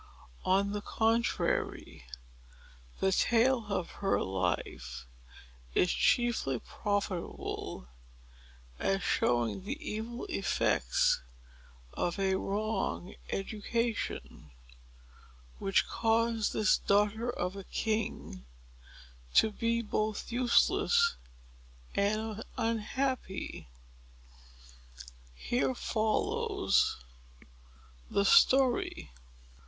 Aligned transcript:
On 0.45 0.71
the 0.71 0.81
contrary, 0.81 2.05
the 2.99 3.11
tale 3.11 3.67
of 3.69 3.91
her 4.01 4.19
life 4.19 5.05
is 5.75 5.91
chiefly 5.93 6.57
profitable 6.57 7.87
as 8.79 9.03
showing 9.03 9.63
the 9.63 9.77
evil 9.79 10.25
effects 10.25 11.21
of 11.93 12.17
a 12.17 12.33
wrong 12.33 13.13
education, 13.29 14.49
which 15.59 15.85
caused 15.87 16.51
this 16.53 16.79
daughter 16.79 17.29
of 17.29 17.55
a 17.55 17.63
king 17.63 18.47
to 19.35 19.51
be 19.51 19.83
both 19.83 20.31
useless 20.31 21.15
and 21.93 22.43
unhappy. 22.57 23.67
Here 25.35 25.75
follows 25.75 27.03
the 28.09 28.25
story. 28.25 29.11